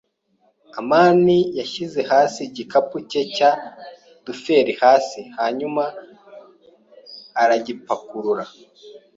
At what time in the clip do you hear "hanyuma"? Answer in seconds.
5.37-5.83